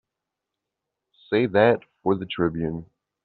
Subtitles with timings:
[1.29, 2.87] Save that for the Tribune.